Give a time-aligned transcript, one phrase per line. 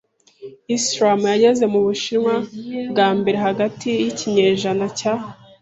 [0.77, 2.35] Islamu yageze mu Bushinwa
[2.91, 5.13] bwa mbere hagati y'ikinyejana cya.